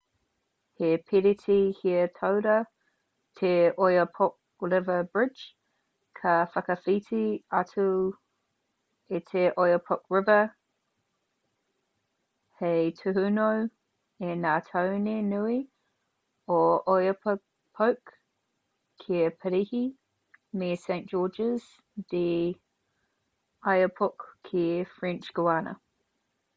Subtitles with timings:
[0.77, 2.53] he piriti here-taura
[3.39, 3.49] te
[3.87, 4.33] oyapock
[4.69, 5.41] river bridge
[6.19, 7.19] ka whakawhiti
[7.57, 7.85] atu
[9.19, 10.39] i te oyapock river
[12.63, 13.45] hei tūhono
[14.29, 15.59] i ngā tāone nui
[16.57, 16.59] o
[16.97, 17.91] oiapoque
[19.05, 19.83] ki parīhi
[20.63, 21.71] me saint-georges
[22.15, 22.27] de
[22.57, 25.77] l'oyapock ki french guiana